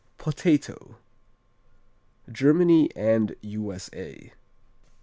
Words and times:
Potato 0.17 0.97
_Germany 2.27 2.91
and 2.95 3.35
U.S.A. 3.43 4.33